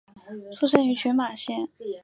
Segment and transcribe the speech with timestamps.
[0.51, 1.69] 出身于群马县。